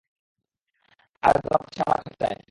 [1.23, 2.37] আজ ধরা পড়েছে আমার খাঁচায়।